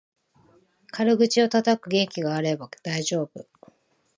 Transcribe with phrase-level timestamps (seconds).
[0.89, 3.45] 軽口をたたく元気があれば大丈夫